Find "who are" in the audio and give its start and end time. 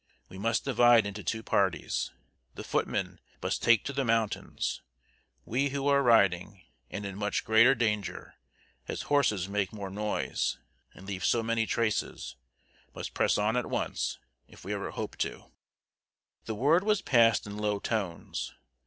5.69-6.01